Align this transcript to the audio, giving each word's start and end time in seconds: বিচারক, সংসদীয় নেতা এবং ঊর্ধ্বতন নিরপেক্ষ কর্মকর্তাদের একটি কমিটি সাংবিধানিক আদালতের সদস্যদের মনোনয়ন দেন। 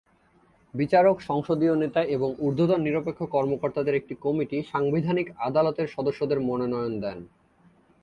বিচারক, 0.73 1.17
সংসদীয় 1.21 1.75
নেতা 1.75 2.01
এবং 2.15 2.29
ঊর্ধ্বতন 2.39 2.79
নিরপেক্ষ 2.81 3.19
কর্মকর্তাদের 3.25 3.95
একটি 3.95 4.13
কমিটি 4.21 4.57
সাংবিধানিক 4.71 5.27
আদালতের 5.39 5.87
সদস্যদের 5.87 6.39
মনোনয়ন 6.39 6.93
দেন। 7.01 7.19